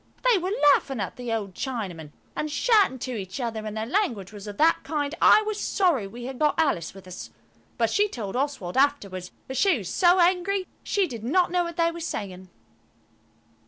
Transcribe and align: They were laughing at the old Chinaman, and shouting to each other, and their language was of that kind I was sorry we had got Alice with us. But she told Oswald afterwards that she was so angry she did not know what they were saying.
They 0.23 0.39
were 0.39 0.51
laughing 0.73 0.99
at 0.99 1.15
the 1.15 1.31
old 1.31 1.53
Chinaman, 1.53 2.11
and 2.35 2.49
shouting 2.49 2.97
to 2.97 3.11
each 3.13 3.39
other, 3.39 3.63
and 3.67 3.77
their 3.77 3.85
language 3.85 4.33
was 4.33 4.47
of 4.47 4.57
that 4.57 4.79
kind 4.83 5.13
I 5.21 5.43
was 5.43 5.59
sorry 5.59 6.07
we 6.07 6.23
had 6.23 6.39
got 6.39 6.57
Alice 6.59 6.95
with 6.95 7.05
us. 7.05 7.29
But 7.77 7.91
she 7.91 8.07
told 8.09 8.35
Oswald 8.35 8.77
afterwards 8.77 9.31
that 9.47 9.57
she 9.57 9.77
was 9.77 9.89
so 9.93 10.19
angry 10.19 10.65
she 10.81 11.05
did 11.05 11.23
not 11.23 11.51
know 11.51 11.63
what 11.65 11.77
they 11.77 11.91
were 11.91 11.99
saying. 11.99 12.49